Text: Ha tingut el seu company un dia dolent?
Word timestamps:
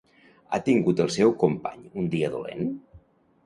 Ha 0.51 0.59
tingut 0.69 1.03
el 1.05 1.11
seu 1.17 1.35
company 1.45 1.87
un 2.05 2.11
dia 2.17 2.35
dolent? 2.41 2.69